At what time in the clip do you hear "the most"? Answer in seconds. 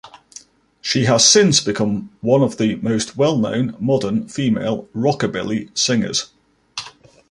2.57-3.17